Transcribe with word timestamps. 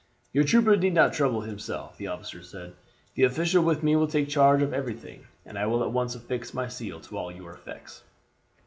"'Your 0.33 0.43
trooper 0.43 0.75
need 0.75 0.95
not 0.95 1.13
trouble 1.13 1.41
himself,' 1.41 1.95
the 1.97 2.07
officer 2.07 2.41
said; 2.41 2.73
'the 3.13 3.21
official 3.23 3.63
with 3.63 3.83
me 3.83 3.95
will 3.95 4.07
take 4.07 4.27
charge 4.29 4.63
of 4.63 4.73
everything, 4.73 5.27
and 5.45 5.59
will 5.69 5.83
at 5.83 5.91
once 5.91 6.15
affix 6.15 6.55
my 6.55 6.67
seal 6.67 6.99
to 7.01 7.19
all 7.19 7.31
your 7.31 7.53
effects.' 7.53 8.01